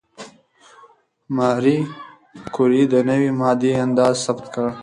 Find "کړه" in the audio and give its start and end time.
4.53-4.71